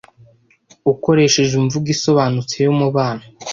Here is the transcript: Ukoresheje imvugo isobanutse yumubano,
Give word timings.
Ukoresheje 0.91 1.53
imvugo 1.61 1.87
isobanutse 1.95 2.55
yumubano, 2.63 3.23